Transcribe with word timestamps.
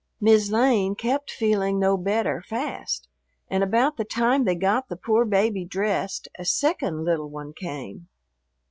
"Mis' 0.19 0.49
Lane" 0.49 0.95
kept 0.95 1.29
feeling 1.29 1.77
no 1.77 1.95
better 1.95 2.41
fast, 2.41 3.07
and 3.51 3.63
about 3.63 3.97
the 3.97 4.03
time 4.03 4.45
they 4.45 4.55
got 4.55 4.89
the 4.89 4.95
poor 4.95 5.25
baby 5.25 5.63
dressed 5.63 6.27
a 6.39 6.43
second 6.43 7.03
little 7.05 7.29
one 7.29 7.53
came. 7.53 8.07